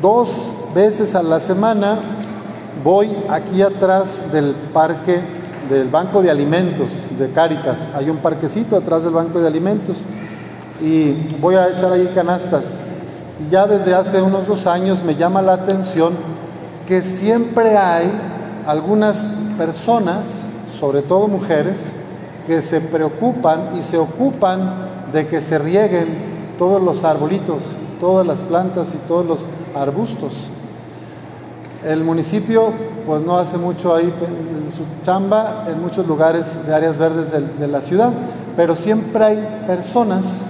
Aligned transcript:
dos 0.00 0.56
veces 0.74 1.14
a 1.14 1.22
la 1.22 1.40
semana 1.40 1.98
voy 2.82 3.16
aquí 3.28 3.62
atrás 3.62 4.32
del 4.32 4.54
parque 4.72 5.20
del 5.68 5.88
Banco 5.88 6.22
de 6.22 6.30
Alimentos 6.30 6.90
de 7.18 7.30
Cáritas. 7.30 7.88
Hay 7.94 8.10
un 8.10 8.18
parquecito 8.18 8.76
atrás 8.76 9.04
del 9.04 9.12
Banco 9.12 9.40
de 9.40 9.46
Alimentos 9.46 9.98
y 10.80 11.12
voy 11.40 11.54
a 11.54 11.68
echar 11.68 11.92
ahí 11.92 12.10
canastas. 12.14 12.64
Ya 13.50 13.66
desde 13.66 13.94
hace 13.94 14.20
unos 14.20 14.46
dos 14.46 14.66
años 14.66 15.02
me 15.02 15.14
llama 15.16 15.42
la 15.42 15.54
atención 15.54 16.12
que 16.86 17.02
siempre 17.02 17.76
hay 17.76 18.10
algunas 18.66 19.16
personas, 19.56 20.42
sobre 20.78 21.02
todo 21.02 21.28
mujeres, 21.28 21.92
que 22.46 22.60
se 22.60 22.80
preocupan 22.80 23.70
y 23.78 23.82
se 23.82 23.96
ocupan 23.96 24.74
de 25.12 25.26
que 25.26 25.40
se 25.40 25.58
rieguen 25.58 26.06
todos 26.58 26.82
los 26.82 27.04
arbolitos, 27.04 27.62
todas 28.04 28.26
las 28.26 28.40
plantas 28.40 28.92
y 28.92 28.98
todos 29.08 29.24
los 29.24 29.46
arbustos. 29.74 30.50
El 31.82 32.04
municipio 32.04 32.70
pues 33.06 33.22
no 33.22 33.38
hace 33.38 33.56
mucho 33.56 33.94
ahí 33.94 34.04
en 34.04 34.70
su 34.70 34.82
chamba 35.02 35.64
en 35.66 35.80
muchos 35.80 36.06
lugares 36.06 36.66
de 36.66 36.74
áreas 36.74 36.98
verdes 36.98 37.32
de, 37.32 37.66
la 37.66 37.80
ciudad, 37.80 38.10
pero 38.58 38.76
siempre 38.76 39.24
hay 39.24 39.62
personas 39.66 40.48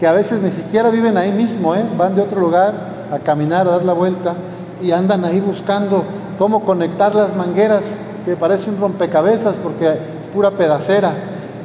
que 0.00 0.08
a 0.08 0.12
veces 0.12 0.42
ni 0.42 0.50
siquiera 0.50 0.90
viven 0.90 1.16
ahí 1.16 1.30
mismo, 1.30 1.72
¿eh? 1.76 1.84
van 1.96 2.16
de 2.16 2.22
otro 2.22 2.40
lugar 2.40 2.74
a 3.12 3.20
caminar, 3.20 3.68
a 3.68 3.70
dar 3.70 3.84
la 3.84 3.92
vuelta 3.92 4.34
y 4.82 4.90
andan 4.90 5.24
ahí 5.24 5.38
buscando 5.38 6.02
cómo 6.36 6.64
conectar 6.64 7.14
las 7.14 7.36
mangueras, 7.36 7.98
que 8.24 8.34
parece 8.34 8.70
un 8.70 8.80
rompecabezas 8.80 9.54
porque 9.62 9.86
es 9.86 10.26
pura 10.34 10.50
pedacera, 10.50 11.12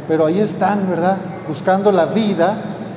pero 0.08 0.28
ahí 0.28 0.40
están, 0.40 0.88
¿verdad? 0.88 1.18
Buscando 1.48 1.92
la 1.92 2.06
vida 2.06 2.54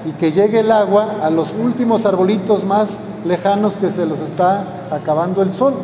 y 0.07 0.13
que 0.13 0.33
llegue 0.33 0.61
el 0.61 0.71
agua 0.71 1.17
a 1.23 1.31
los 1.31 1.53
últimos 1.53 2.07
arbolitos 2.07 2.65
más 2.65 2.99
lejanos 3.25 3.77
que 3.77 3.91
se 3.91 4.07
los 4.07 4.21
está 4.21 4.65
acabando 4.91 5.43
el 5.43 5.53
sol. 5.53 5.75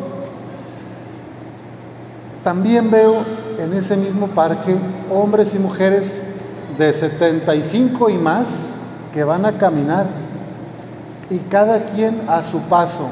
También 2.43 2.89
veo 2.89 3.15
en 3.59 3.73
ese 3.73 3.97
mismo 3.97 4.27
parque 4.27 4.75
hombres 5.11 5.53
y 5.55 5.59
mujeres 5.59 6.23
de 6.77 6.93
75 6.93 8.09
y 8.09 8.17
más 8.17 8.47
que 9.13 9.23
van 9.23 9.45
a 9.45 9.53
caminar 9.53 10.07
y 11.29 11.37
cada 11.39 11.85
quien 11.87 12.21
a 12.27 12.43
su 12.43 12.59
paso. 12.61 13.09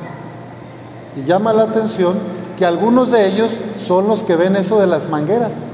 Y 1.15 1.23
llama 1.25 1.53
la 1.53 1.63
atención 1.63 2.15
que 2.57 2.65
algunos 2.65 3.11
de 3.11 3.27
ellos 3.27 3.59
son 3.75 4.07
los 4.07 4.23
que 4.23 4.35
ven 4.35 4.55
eso 4.55 4.79
de 4.79 4.87
las 4.87 5.09
mangueras. 5.09 5.67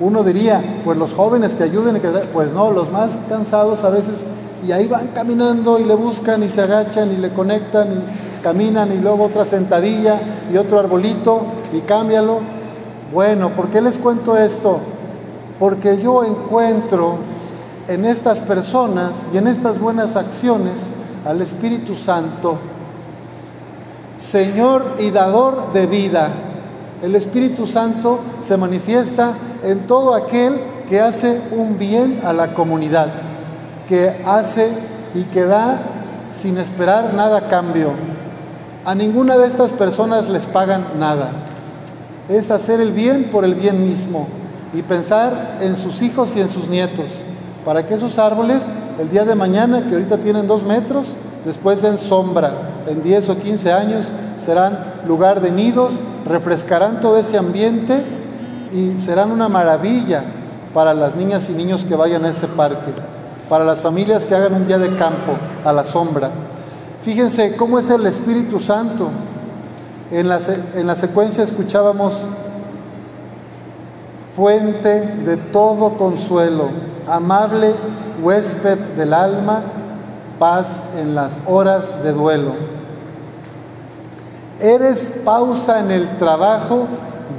Uno 0.00 0.22
diría, 0.24 0.62
pues 0.84 0.96
los 0.96 1.12
jóvenes 1.12 1.52
que 1.52 1.64
ayuden, 1.64 2.00
pues 2.32 2.52
no, 2.52 2.70
los 2.70 2.90
más 2.90 3.24
cansados 3.28 3.84
a 3.84 3.90
veces, 3.90 4.26
y 4.66 4.72
ahí 4.72 4.86
van 4.86 5.08
caminando 5.08 5.78
y 5.78 5.84
le 5.84 5.94
buscan 5.94 6.42
y 6.42 6.48
se 6.48 6.62
agachan 6.62 7.12
y 7.12 7.16
le 7.16 7.30
conectan 7.30 7.88
y 7.92 8.42
caminan 8.42 8.92
y 8.92 8.98
luego 8.98 9.24
otra 9.24 9.44
sentadilla 9.44 10.18
y 10.52 10.56
otro 10.56 10.78
arbolito 10.78 11.42
y 11.72 11.80
cámbialo 11.80 12.40
bueno, 13.12 13.50
¿por 13.50 13.68
qué 13.68 13.82
les 13.82 13.98
cuento 13.98 14.38
esto? 14.38 14.80
Porque 15.58 15.98
yo 15.98 16.24
encuentro 16.24 17.16
en 17.86 18.06
estas 18.06 18.40
personas 18.40 19.26
y 19.34 19.36
en 19.36 19.48
estas 19.48 19.78
buenas 19.78 20.16
acciones 20.16 20.80
al 21.26 21.42
Espíritu 21.42 21.94
Santo, 21.94 22.56
Señor 24.16 24.96
y 24.98 25.10
dador 25.10 25.74
de 25.74 25.86
vida. 25.86 26.30
El 27.02 27.14
Espíritu 27.14 27.66
Santo 27.66 28.20
se 28.40 28.56
manifiesta 28.56 29.32
en 29.62 29.86
todo 29.86 30.14
aquel 30.14 30.58
que 30.88 31.00
hace 31.00 31.38
un 31.50 31.78
bien 31.78 32.22
a 32.24 32.32
la 32.32 32.54
comunidad, 32.54 33.08
que 33.88 34.14
hace 34.26 34.68
y 35.14 35.22
que 35.24 35.44
da 35.44 35.78
sin 36.30 36.58
esperar 36.58 37.14
nada 37.14 37.48
cambio. 37.48 37.90
A 38.84 38.94
ninguna 38.94 39.36
de 39.38 39.46
estas 39.46 39.72
personas 39.72 40.28
les 40.28 40.46
pagan 40.46 40.84
nada. 40.98 41.30
Es 42.28 42.50
hacer 42.50 42.80
el 42.80 42.92
bien 42.92 43.28
por 43.30 43.44
el 43.44 43.54
bien 43.54 43.86
mismo 43.88 44.26
y 44.72 44.82
pensar 44.82 45.58
en 45.60 45.76
sus 45.76 46.02
hijos 46.02 46.34
y 46.36 46.40
en 46.40 46.48
sus 46.48 46.68
nietos, 46.68 47.24
para 47.64 47.86
que 47.86 47.94
esos 47.94 48.18
árboles 48.18 48.64
el 48.98 49.10
día 49.10 49.24
de 49.24 49.34
mañana, 49.34 49.82
que 49.88 49.94
ahorita 49.94 50.18
tienen 50.18 50.46
dos 50.46 50.64
metros, 50.64 51.16
después 51.44 51.82
den 51.82 51.98
sombra, 51.98 52.52
en 52.86 53.02
10 53.02 53.28
o 53.30 53.38
15 53.38 53.72
años 53.72 54.12
serán 54.38 54.78
lugar 55.06 55.40
de 55.40 55.50
nidos, 55.50 55.94
refrescarán 56.26 57.00
todo 57.00 57.18
ese 57.18 57.38
ambiente 57.38 58.00
y 58.72 58.98
serán 58.98 59.30
una 59.30 59.48
maravilla 59.48 60.22
para 60.74 60.94
las 60.94 61.16
niñas 61.16 61.48
y 61.50 61.52
niños 61.52 61.84
que 61.84 61.94
vayan 61.94 62.24
a 62.24 62.30
ese 62.30 62.48
parque, 62.48 62.92
para 63.52 63.66
las 63.66 63.82
familias 63.82 64.24
que 64.24 64.34
hagan 64.34 64.54
un 64.54 64.66
día 64.66 64.78
de 64.78 64.96
campo 64.96 65.36
a 65.62 65.74
la 65.74 65.84
sombra. 65.84 66.30
Fíjense 67.04 67.54
cómo 67.54 67.78
es 67.78 67.90
el 67.90 68.06
Espíritu 68.06 68.58
Santo. 68.58 69.10
En 70.10 70.26
la, 70.26 70.38
en 70.74 70.86
la 70.86 70.96
secuencia 70.96 71.44
escuchábamos 71.44 72.14
fuente 74.34 75.02
de 75.06 75.36
todo 75.36 75.98
consuelo, 75.98 76.70
amable 77.06 77.74
huésped 78.22 78.78
del 78.96 79.12
alma, 79.12 79.60
paz 80.38 80.94
en 80.98 81.14
las 81.14 81.42
horas 81.46 82.02
de 82.02 82.12
duelo. 82.12 82.52
Eres 84.60 85.20
pausa 85.26 85.80
en 85.80 85.90
el 85.90 86.08
trabajo, 86.16 86.86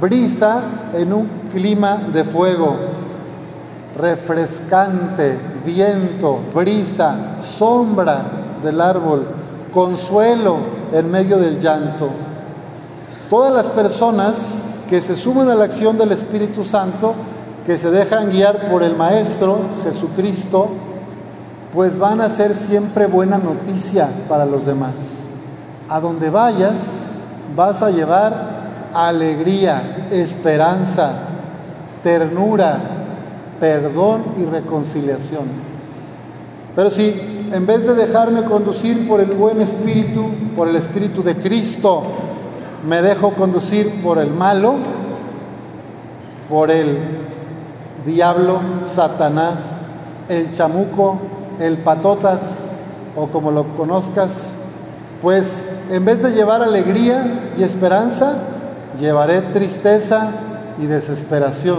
brisa 0.00 0.60
en 0.94 1.12
un 1.12 1.26
clima 1.52 1.98
de 2.12 2.22
fuego, 2.22 2.76
refrescante, 3.96 5.38
viento, 5.64 6.40
brisa, 6.54 7.38
sombra 7.42 8.22
del 8.62 8.80
árbol, 8.80 9.26
consuelo 9.72 10.56
en 10.92 11.10
medio 11.10 11.38
del 11.38 11.60
llanto. 11.60 12.10
Todas 13.30 13.52
las 13.52 13.68
personas 13.68 14.54
que 14.88 15.00
se 15.00 15.16
suman 15.16 15.48
a 15.48 15.54
la 15.54 15.64
acción 15.64 15.96
del 15.96 16.12
Espíritu 16.12 16.64
Santo, 16.64 17.14
que 17.64 17.78
se 17.78 17.90
dejan 17.90 18.30
guiar 18.30 18.68
por 18.70 18.82
el 18.82 18.96
Maestro 18.96 19.58
Jesucristo, 19.84 20.68
pues 21.72 21.98
van 21.98 22.20
a 22.20 22.28
ser 22.28 22.54
siempre 22.54 23.06
buena 23.06 23.38
noticia 23.38 24.08
para 24.28 24.44
los 24.44 24.66
demás. 24.66 25.20
A 25.88 26.00
donde 26.00 26.30
vayas, 26.30 27.10
vas 27.56 27.82
a 27.82 27.90
llevar 27.90 28.32
alegría, 28.94 30.06
esperanza, 30.10 31.10
ternura, 32.02 32.78
perdón 33.60 34.24
y 34.38 34.44
reconciliación. 34.44 35.44
Pero 36.74 36.90
si 36.90 37.48
en 37.52 37.66
vez 37.66 37.86
de 37.86 37.94
dejarme 37.94 38.44
conducir 38.44 39.06
por 39.06 39.20
el 39.20 39.30
buen 39.32 39.60
espíritu, 39.60 40.26
por 40.56 40.68
el 40.68 40.76
espíritu 40.76 41.22
de 41.22 41.36
Cristo, 41.36 42.02
me 42.86 43.00
dejo 43.00 43.30
conducir 43.30 44.02
por 44.02 44.18
el 44.18 44.30
malo, 44.30 44.74
por 46.48 46.70
el 46.70 46.98
diablo, 48.04 48.60
Satanás, 48.84 49.86
el 50.28 50.52
chamuco, 50.52 51.18
el 51.60 51.78
patotas 51.78 52.68
o 53.16 53.28
como 53.28 53.50
lo 53.50 53.64
conozcas, 53.76 54.64
pues 55.22 55.82
en 55.90 56.04
vez 56.04 56.22
de 56.22 56.32
llevar 56.32 56.62
alegría 56.62 57.52
y 57.56 57.62
esperanza, 57.62 58.36
llevaré 59.00 59.40
tristeza 59.40 60.28
y 60.82 60.86
desesperación. 60.86 61.78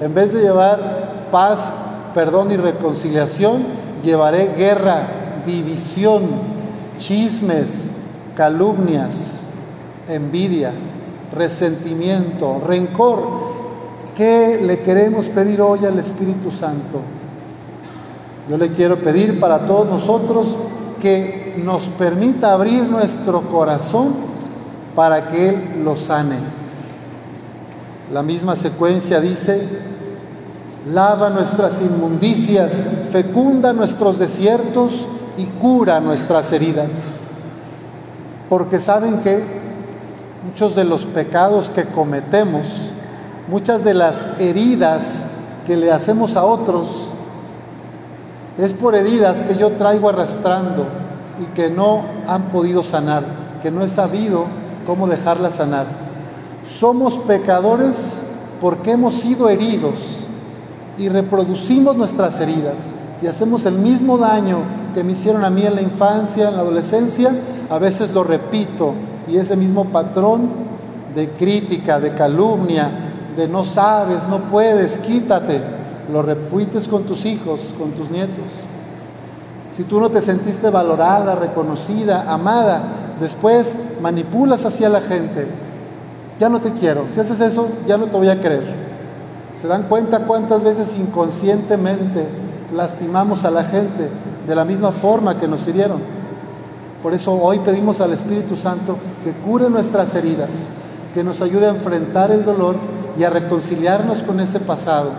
En 0.00 0.14
vez 0.14 0.32
de 0.32 0.40
llevar 0.40 1.09
paz, 1.30 1.74
perdón 2.14 2.52
y 2.52 2.56
reconciliación, 2.56 3.62
llevaré 4.02 4.54
guerra, 4.56 5.02
división, 5.46 6.22
chismes, 6.98 7.90
calumnias 8.36 9.40
envidia, 10.14 10.72
resentimiento, 11.32 12.60
rencor. 12.66 13.50
¿Qué 14.16 14.60
le 14.62 14.80
queremos 14.80 15.26
pedir 15.26 15.60
hoy 15.60 15.84
al 15.86 15.98
Espíritu 15.98 16.50
Santo? 16.50 17.00
Yo 18.48 18.58
le 18.58 18.72
quiero 18.72 18.96
pedir 18.96 19.38
para 19.40 19.60
todos 19.60 19.88
nosotros 19.88 20.56
que 21.00 21.60
nos 21.64 21.84
permita 21.86 22.52
abrir 22.52 22.82
nuestro 22.82 23.42
corazón 23.42 24.14
para 24.94 25.30
que 25.30 25.50
Él 25.50 25.82
lo 25.84 25.96
sane. 25.96 26.36
La 28.12 28.22
misma 28.22 28.56
secuencia 28.56 29.20
dice, 29.20 29.66
lava 30.86 31.28
nuestras 31.30 31.82
inmundicias, 31.82 33.08
fecunda 33.12 33.72
nuestros 33.72 34.18
desiertos 34.18 35.06
y 35.36 35.44
cura 35.44 36.00
nuestras 36.00 36.52
heridas. 36.52 37.20
Porque 38.48 38.80
saben 38.80 39.18
que 39.20 39.42
muchos 40.44 40.74
de 40.74 40.84
los 40.84 41.04
pecados 41.04 41.68
que 41.68 41.84
cometemos, 41.84 42.92
muchas 43.48 43.84
de 43.84 43.94
las 43.94 44.40
heridas 44.40 45.26
que 45.66 45.76
le 45.76 45.92
hacemos 45.92 46.36
a 46.36 46.44
otros, 46.44 47.08
es 48.58 48.72
por 48.72 48.94
heridas 48.94 49.42
que 49.42 49.56
yo 49.56 49.70
traigo 49.70 50.08
arrastrando 50.08 50.86
y 51.40 51.44
que 51.54 51.70
no 51.70 52.02
han 52.26 52.44
podido 52.44 52.82
sanar, 52.82 53.22
que 53.62 53.70
no 53.70 53.82
he 53.82 53.88
sabido 53.88 54.44
cómo 54.86 55.06
dejarlas 55.06 55.56
sanar. 55.56 55.86
Somos 56.64 57.14
pecadores 57.18 58.26
porque 58.60 58.92
hemos 58.92 59.14
sido 59.14 59.48
heridos 59.48 60.19
y 61.00 61.08
reproducimos 61.08 61.96
nuestras 61.96 62.38
heridas 62.42 62.92
y 63.22 63.26
hacemos 63.26 63.64
el 63.64 63.76
mismo 63.76 64.18
daño 64.18 64.58
que 64.94 65.02
me 65.02 65.12
hicieron 65.12 65.44
a 65.46 65.50
mí 65.50 65.64
en 65.64 65.74
la 65.74 65.80
infancia, 65.80 66.48
en 66.48 66.56
la 66.56 66.60
adolescencia, 66.60 67.30
a 67.70 67.78
veces 67.78 68.12
lo 68.12 68.22
repito 68.22 68.92
y 69.26 69.38
ese 69.38 69.56
mismo 69.56 69.86
patrón 69.86 70.50
de 71.14 71.30
crítica, 71.30 71.98
de 71.98 72.12
calumnia, 72.12 72.90
de 73.34 73.48
no 73.48 73.64
sabes, 73.64 74.28
no 74.28 74.40
puedes, 74.50 74.98
quítate, 74.98 75.62
lo 76.12 76.20
repites 76.20 76.86
con 76.86 77.04
tus 77.04 77.24
hijos, 77.24 77.74
con 77.78 77.92
tus 77.92 78.10
nietos. 78.10 78.44
Si 79.70 79.84
tú 79.84 80.00
no 80.00 80.10
te 80.10 80.20
sentiste 80.20 80.68
valorada, 80.68 81.34
reconocida, 81.34 82.30
amada, 82.30 82.82
después 83.18 83.96
manipulas 84.02 84.66
hacia 84.66 84.90
la 84.90 85.00
gente, 85.00 85.46
ya 86.38 86.50
no 86.50 86.60
te 86.60 86.72
quiero. 86.72 87.06
Si 87.10 87.20
haces 87.20 87.40
eso, 87.40 87.68
ya 87.86 87.96
no 87.96 88.04
te 88.04 88.18
voy 88.18 88.28
a 88.28 88.38
creer. 88.38 88.89
¿Se 89.60 89.68
dan 89.68 89.82
cuenta 89.82 90.20
cuántas 90.20 90.64
veces 90.64 90.98
inconscientemente 90.98 92.26
lastimamos 92.74 93.44
a 93.44 93.50
la 93.50 93.62
gente 93.64 94.08
de 94.46 94.54
la 94.54 94.64
misma 94.64 94.90
forma 94.90 95.38
que 95.38 95.46
nos 95.46 95.68
hirieron? 95.68 96.00
Por 97.02 97.12
eso 97.12 97.34
hoy 97.34 97.58
pedimos 97.58 98.00
al 98.00 98.14
Espíritu 98.14 98.56
Santo 98.56 98.96
que 99.22 99.32
cure 99.32 99.68
nuestras 99.68 100.14
heridas, 100.14 100.48
que 101.12 101.22
nos 101.22 101.42
ayude 101.42 101.66
a 101.66 101.70
enfrentar 101.70 102.30
el 102.30 102.42
dolor 102.42 102.76
y 103.18 103.24
a 103.24 103.28
reconciliarnos 103.28 104.22
con 104.22 104.40
ese 104.40 104.60
pasado. 104.60 105.10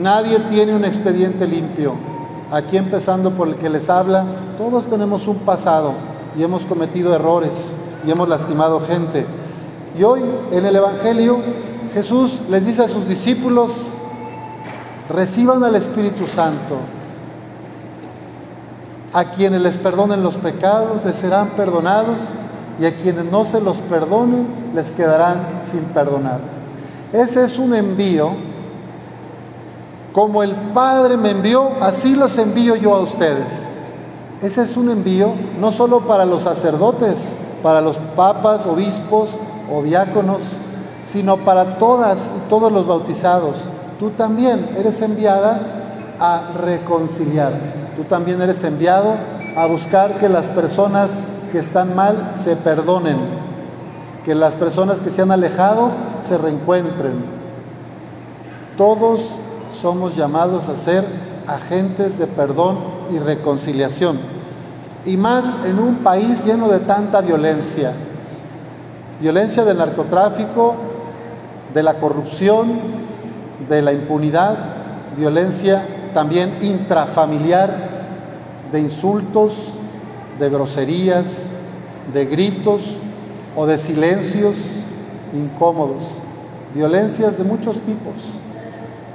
Nadie 0.00 0.38
tiene 0.48 0.76
un 0.76 0.84
expediente 0.84 1.48
limpio. 1.48 1.94
Aquí 2.52 2.76
empezando 2.76 3.32
por 3.32 3.48
el 3.48 3.56
que 3.56 3.70
les 3.70 3.90
habla, 3.90 4.24
todos 4.56 4.86
tenemos 4.86 5.26
un 5.26 5.38
pasado 5.38 5.94
y 6.38 6.44
hemos 6.44 6.64
cometido 6.64 7.12
errores 7.12 7.72
y 8.06 8.10
hemos 8.12 8.28
lastimado 8.28 8.80
gente. 8.80 9.26
Y 9.98 10.04
hoy 10.04 10.22
en 10.52 10.64
el 10.64 10.76
Evangelio 10.76 11.38
Jesús 11.94 12.42
les 12.48 12.64
dice 12.64 12.82
a 12.82 12.88
sus 12.88 13.06
discípulos, 13.06 13.88
reciban 15.08 15.62
al 15.62 15.76
Espíritu 15.76 16.26
Santo. 16.26 16.76
A 19.12 19.24
quienes 19.24 19.60
les 19.60 19.76
perdonen 19.76 20.22
los 20.22 20.36
pecados 20.36 21.04
les 21.04 21.16
serán 21.16 21.48
perdonados 21.50 22.16
y 22.80 22.86
a 22.86 22.94
quienes 22.94 23.26
no 23.26 23.44
se 23.44 23.60
los 23.60 23.76
perdonen 23.76 24.46
les 24.74 24.92
quedarán 24.92 25.60
sin 25.62 25.84
perdonar. 25.84 26.40
Ese 27.12 27.44
es 27.44 27.58
un 27.58 27.74
envío. 27.74 28.30
Como 30.14 30.42
el 30.42 30.54
Padre 30.54 31.16
me 31.16 31.30
envió, 31.30 31.72
así 31.80 32.14
los 32.14 32.38
envío 32.38 32.74
yo 32.76 32.94
a 32.94 33.00
ustedes. 33.00 33.68
Ese 34.40 34.62
es 34.62 34.76
un 34.76 34.90
envío 34.90 35.32
no 35.60 35.70
solo 35.70 36.00
para 36.00 36.24
los 36.24 36.42
sacerdotes, 36.42 37.36
para 37.62 37.80
los 37.80 37.98
papas, 37.98 38.66
obispos 38.66 39.36
o 39.72 39.82
diáconos, 39.82 40.61
sino 41.04 41.36
para 41.38 41.78
todas 41.78 42.34
y 42.36 42.48
todos 42.48 42.70
los 42.72 42.86
bautizados. 42.86 43.68
Tú 43.98 44.10
también 44.10 44.66
eres 44.78 45.02
enviada 45.02 45.60
a 46.18 46.42
reconciliar. 46.60 47.52
Tú 47.96 48.04
también 48.04 48.40
eres 48.40 48.64
enviado 48.64 49.14
a 49.56 49.66
buscar 49.66 50.14
que 50.18 50.28
las 50.28 50.46
personas 50.48 51.42
que 51.50 51.58
están 51.58 51.94
mal 51.94 52.32
se 52.34 52.56
perdonen, 52.56 53.16
que 54.24 54.34
las 54.34 54.54
personas 54.54 54.98
que 54.98 55.10
se 55.10 55.22
han 55.22 55.30
alejado 55.30 55.90
se 56.22 56.38
reencuentren. 56.38 57.24
Todos 58.78 59.36
somos 59.70 60.16
llamados 60.16 60.68
a 60.68 60.76
ser 60.76 61.04
agentes 61.46 62.18
de 62.18 62.26
perdón 62.26 62.78
y 63.10 63.18
reconciliación. 63.18 64.18
Y 65.04 65.16
más 65.16 65.64
en 65.66 65.78
un 65.78 65.96
país 65.96 66.44
lleno 66.44 66.68
de 66.68 66.78
tanta 66.78 67.20
violencia. 67.20 67.92
Violencia 69.20 69.64
del 69.64 69.78
narcotráfico, 69.78 70.74
de 71.74 71.82
la 71.82 71.94
corrupción, 71.94 72.72
de 73.68 73.82
la 73.82 73.92
impunidad, 73.92 74.56
violencia 75.16 75.82
también 76.14 76.52
intrafamiliar, 76.60 77.74
de 78.70 78.80
insultos, 78.80 79.74
de 80.38 80.50
groserías, 80.50 81.44
de 82.12 82.26
gritos 82.26 82.98
o 83.56 83.66
de 83.66 83.78
silencios 83.78 84.56
incómodos, 85.32 86.18
violencias 86.74 87.38
de 87.38 87.44
muchos 87.44 87.76
tipos. 87.80 88.40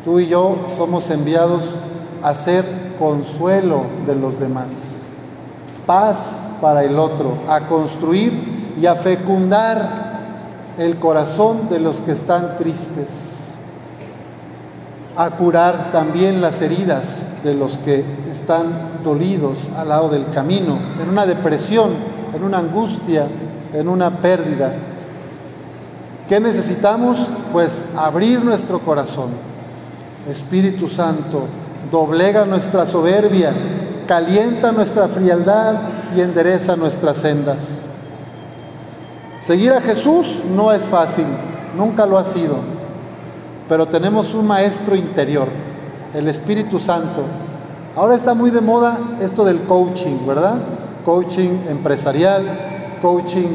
Tú 0.03 0.19
y 0.19 0.27
yo 0.27 0.57
somos 0.67 1.09
enviados 1.09 1.75
a 2.23 2.33
ser 2.33 2.63
consuelo 2.97 3.83
de 4.05 4.15
los 4.15 4.39
demás, 4.39 4.67
paz 5.85 6.57
para 6.61 6.83
el 6.83 6.97
otro, 6.97 7.37
a 7.47 7.67
construir 7.67 8.73
y 8.79 8.85
a 8.85 8.95
fecundar 8.95 10.06
el 10.77 10.97
corazón 10.97 11.69
de 11.69 11.79
los 11.79 12.01
que 12.01 12.11
están 12.11 12.57
tristes, 12.57 13.37
a 15.15 15.31
curar 15.31 15.91
también 15.91 16.41
las 16.41 16.61
heridas 16.61 17.43
de 17.43 17.55
los 17.55 17.77
que 17.77 18.05
están 18.31 18.65
dolidos 19.03 19.71
al 19.75 19.89
lado 19.89 20.09
del 20.09 20.29
camino, 20.29 20.77
en 21.01 21.09
una 21.09 21.25
depresión, 21.25 21.91
en 22.35 22.43
una 22.43 22.59
angustia, 22.59 23.25
en 23.73 23.89
una 23.89 24.21
pérdida. 24.21 24.73
¿Qué 26.29 26.39
necesitamos? 26.39 27.27
Pues 27.51 27.93
abrir 27.95 28.43
nuestro 28.43 28.79
corazón. 28.79 29.29
Espíritu 30.29 30.87
Santo, 30.89 31.45
doblega 31.89 32.45
nuestra 32.45 32.85
soberbia, 32.85 33.53
calienta 34.07 34.71
nuestra 34.71 35.07
frialdad 35.07 35.75
y 36.15 36.21
endereza 36.21 36.75
nuestras 36.75 37.17
sendas. 37.17 37.57
Seguir 39.47 39.71
a 39.71 39.79
Jesús 39.79 40.41
no 40.57 40.73
es 40.73 40.83
fácil, 40.87 41.23
nunca 41.77 42.05
lo 42.05 42.17
ha 42.17 42.25
sido, 42.25 42.55
pero 43.69 43.85
tenemos 43.85 44.33
un 44.33 44.45
maestro 44.45 44.93
interior, 44.93 45.47
el 46.13 46.27
Espíritu 46.27 46.79
Santo. 46.79 47.21
Ahora 47.95 48.15
está 48.15 48.33
muy 48.33 48.51
de 48.51 48.59
moda 48.59 48.97
esto 49.21 49.45
del 49.45 49.61
coaching, 49.61 50.27
¿verdad? 50.27 50.55
Coaching 51.05 51.61
empresarial, 51.69 52.43
coaching 53.01 53.47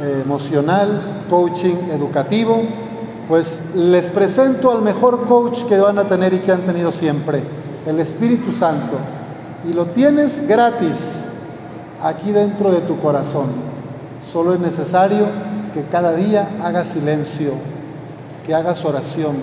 eh, 0.00 0.22
emocional, 0.24 1.26
coaching 1.28 1.76
educativo. 1.92 2.62
Pues 3.28 3.74
les 3.74 4.08
presento 4.08 4.72
al 4.72 4.80
mejor 4.80 5.26
coach 5.28 5.64
que 5.64 5.78
van 5.78 5.98
a 5.98 6.04
tener 6.04 6.32
y 6.32 6.38
que 6.38 6.52
han 6.52 6.62
tenido 6.62 6.90
siempre, 6.90 7.42
el 7.84 8.00
Espíritu 8.00 8.50
Santo. 8.50 8.96
Y 9.68 9.74
lo 9.74 9.84
tienes 9.88 10.48
gratis 10.48 11.24
aquí 12.02 12.32
dentro 12.32 12.72
de 12.72 12.80
tu 12.80 12.98
corazón. 12.98 13.77
Solo 14.32 14.52
es 14.52 14.60
necesario 14.60 15.24
que 15.72 15.84
cada 15.84 16.12
día 16.12 16.48
hagas 16.62 16.88
silencio, 16.88 17.52
que 18.46 18.54
hagas 18.54 18.84
oración, 18.84 19.36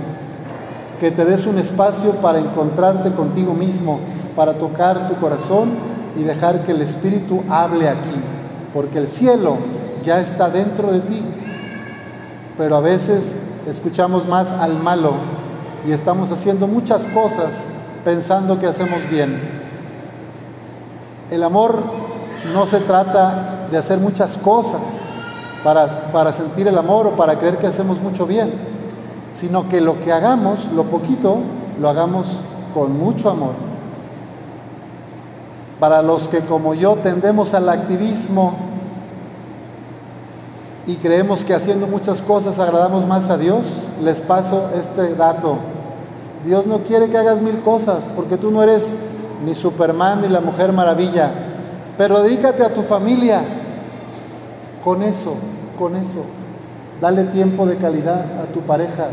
que 1.00 1.10
te 1.10 1.26
des 1.26 1.48
un 1.48 1.58
espacio 1.58 2.12
para 2.22 2.40
encontrarte 2.40 3.12
contigo 3.14 3.54
mismo, 3.54 4.00
para 4.36 4.54
tocar 4.54 5.10
tu 5.10 5.16
corazón 5.16 5.70
y 6.16 6.24
dejar 6.24 6.64
que 6.64 6.72
el 6.72 6.82
Espíritu 6.82 7.44
hable 7.50 7.90
aquí, 7.90 8.16
porque 8.74 9.00
el 9.00 9.08
cielo 9.08 9.58
ya 10.04 10.20
está 10.20 10.50
dentro 10.50 10.92
de 10.92 11.00
ti. 11.00 11.24
Pero 12.58 12.76
a 12.76 12.82
veces 12.82 13.48
escuchamos 13.68 14.28
más 14.28 14.52
al 14.52 14.78
malo 14.78 15.14
y 15.88 15.92
estamos 15.94 16.32
haciendo 16.32 16.68
muchas 16.68 17.06
cosas 17.06 17.68
pensando 18.04 18.60
que 18.60 18.68
hacemos 18.68 19.10
bien. 19.10 19.36
El 21.32 21.44
amor 21.44 21.80
no 22.54 22.68
se 22.68 22.80
trata 22.80 23.65
de 23.76 23.80
hacer 23.80 24.00
muchas 24.00 24.38
cosas 24.38 24.80
para, 25.62 25.86
para 26.14 26.32
sentir 26.32 26.66
el 26.66 26.78
amor 26.78 27.08
o 27.08 27.18
para 27.18 27.38
creer 27.38 27.58
que 27.58 27.68
hacemos 27.68 28.00
mucho 28.00 28.26
bien, 28.26 28.50
sino 29.32 29.68
que 29.68 29.82
lo 29.82 30.02
que 30.02 30.14
hagamos, 30.14 30.72
lo 30.72 30.86
poquito, 30.86 31.40
lo 31.82 31.90
hagamos 31.90 32.26
con 32.74 32.98
mucho 32.98 33.30
amor. 33.30 33.52
Para 35.78 36.02
los 36.02 36.30
que 36.30 36.40
como 36.40 36.74
yo 36.74 36.96
tendemos 37.04 37.54
al 37.54 37.68
activismo 37.68 38.54
y 40.88 40.96
creemos 40.96 41.44
que 41.44 41.54
haciendo 41.54 41.86
muchas 41.86 42.22
cosas 42.22 42.60
agradamos 42.60 43.06
más 43.06 43.30
a 43.30 43.38
Dios, 43.38 43.90
les 44.02 44.22
paso 44.22 44.70
este 44.80 45.16
dato. 45.16 45.58
Dios 46.46 46.66
no 46.66 46.78
quiere 46.78 47.10
que 47.10 47.18
hagas 47.18 47.42
mil 47.42 47.60
cosas, 47.60 48.06
porque 48.16 48.38
tú 48.38 48.52
no 48.52 48.64
eres 48.64 48.96
ni 49.46 49.54
Superman 49.54 50.22
ni 50.22 50.30
la 50.30 50.40
Mujer 50.40 50.72
Maravilla, 50.72 51.30
pero 51.98 52.22
dedícate 52.22 52.64
a 52.64 52.74
tu 52.74 52.82
familia, 52.82 53.42
con 54.86 55.02
eso, 55.02 55.36
con 55.80 55.96
eso. 55.96 56.24
Dale 57.02 57.24
tiempo 57.26 57.66
de 57.66 57.76
calidad 57.76 58.24
a 58.40 58.46
tu 58.54 58.62
pareja, 58.62 59.08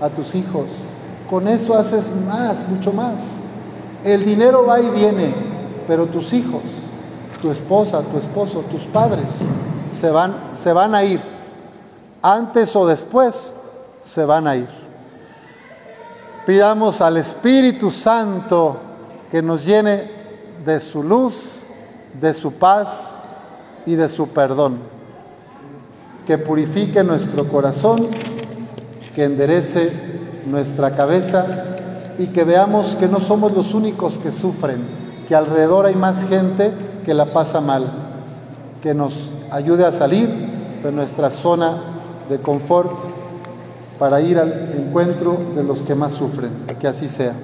a 0.00 0.08
tus 0.08 0.34
hijos. 0.34 0.64
Con 1.28 1.46
eso 1.46 1.78
haces 1.78 2.10
más, 2.26 2.68
mucho 2.70 2.94
más. 2.94 3.20
El 4.02 4.24
dinero 4.24 4.66
va 4.66 4.80
y 4.80 4.88
viene, 4.88 5.32
pero 5.86 6.06
tus 6.06 6.32
hijos, 6.32 6.62
tu 7.42 7.50
esposa, 7.50 8.00
tu 8.00 8.16
esposo, 8.16 8.64
tus 8.70 8.82
padres 8.84 9.40
se 9.90 10.10
van, 10.10 10.34
se 10.54 10.72
van 10.72 10.94
a 10.94 11.04
ir. 11.04 11.20
Antes 12.22 12.74
o 12.74 12.86
después 12.86 13.52
se 14.00 14.24
van 14.24 14.46
a 14.46 14.56
ir. 14.56 14.68
Pidamos 16.46 17.02
al 17.02 17.18
Espíritu 17.18 17.90
Santo 17.90 18.78
que 19.30 19.42
nos 19.42 19.64
llene 19.66 20.10
de 20.64 20.80
su 20.80 21.02
luz, 21.02 21.64
de 22.18 22.32
su 22.32 22.54
paz 22.54 23.16
y 23.84 23.94
de 23.94 24.08
su 24.08 24.28
perdón 24.28 24.91
que 26.26 26.38
purifique 26.38 27.02
nuestro 27.02 27.48
corazón, 27.48 28.06
que 29.14 29.24
enderece 29.24 29.90
nuestra 30.46 30.94
cabeza 30.94 31.44
y 32.18 32.26
que 32.26 32.44
veamos 32.44 32.94
que 32.96 33.08
no 33.08 33.20
somos 33.20 33.52
los 33.52 33.74
únicos 33.74 34.18
que 34.18 34.32
sufren, 34.32 34.78
que 35.28 35.34
alrededor 35.34 35.86
hay 35.86 35.94
más 35.94 36.28
gente 36.28 36.70
que 37.04 37.14
la 37.14 37.26
pasa 37.26 37.60
mal, 37.60 37.84
que 38.82 38.94
nos 38.94 39.30
ayude 39.50 39.84
a 39.84 39.92
salir 39.92 40.28
de 40.82 40.92
nuestra 40.92 41.30
zona 41.30 41.76
de 42.28 42.38
confort 42.38 42.90
para 43.98 44.20
ir 44.20 44.38
al 44.38 44.52
encuentro 44.76 45.36
de 45.54 45.62
los 45.62 45.80
que 45.80 45.94
más 45.94 46.14
sufren. 46.14 46.50
Que 46.80 46.88
así 46.88 47.08
sea. 47.08 47.34